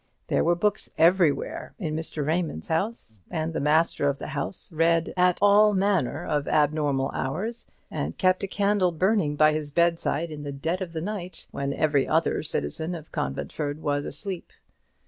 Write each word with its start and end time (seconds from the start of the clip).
There 0.29 0.43
were 0.43 0.55
books 0.55 0.91
everywhere 0.97 1.75
in 1.77 1.95
Mr. 1.95 2.25
Raymond's 2.25 2.69
house; 2.69 3.21
and 3.29 3.53
the 3.53 3.59
master 3.59 4.09
of 4.09 4.17
the 4.17 4.29
house 4.29 4.71
read 4.71 5.13
at 5.15 5.37
all 5.43 5.75
manner 5.75 6.25
of 6.25 6.47
abnormal 6.47 7.11
hours, 7.13 7.67
and 7.91 8.17
kept 8.17 8.41
a 8.41 8.47
candle 8.47 8.91
burning 8.91 9.35
by 9.35 9.53
his 9.53 9.69
bedside 9.69 10.31
in 10.31 10.41
the 10.41 10.51
dead 10.51 10.81
of 10.81 10.93
the 10.93 11.01
night, 11.01 11.47
when 11.51 11.71
every 11.71 12.07
other 12.07 12.41
citizen 12.41 12.95
of 12.95 13.11
Conventford 13.11 13.79
was 13.83 14.03
asleep. 14.03 14.51